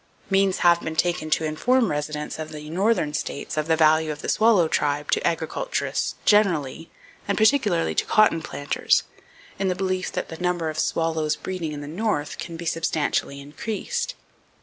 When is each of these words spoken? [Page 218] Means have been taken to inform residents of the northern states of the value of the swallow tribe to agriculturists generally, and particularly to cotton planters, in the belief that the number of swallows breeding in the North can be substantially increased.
[Page 0.01 0.29
218] 0.31 0.45
Means 0.47 0.57
have 0.61 0.81
been 0.81 0.95
taken 0.95 1.29
to 1.29 1.43
inform 1.43 1.91
residents 1.91 2.39
of 2.39 2.51
the 2.51 2.71
northern 2.71 3.13
states 3.13 3.55
of 3.55 3.67
the 3.67 3.75
value 3.75 4.11
of 4.11 4.23
the 4.23 4.29
swallow 4.29 4.67
tribe 4.67 5.11
to 5.11 5.27
agriculturists 5.27 6.15
generally, 6.25 6.89
and 7.27 7.37
particularly 7.37 7.93
to 7.93 8.05
cotton 8.05 8.41
planters, 8.41 9.03
in 9.59 9.67
the 9.67 9.75
belief 9.75 10.11
that 10.13 10.29
the 10.29 10.37
number 10.39 10.71
of 10.71 10.79
swallows 10.79 11.35
breeding 11.35 11.71
in 11.71 11.81
the 11.81 11.87
North 11.87 12.39
can 12.39 12.57
be 12.57 12.65
substantially 12.65 13.39
increased. 13.39 14.15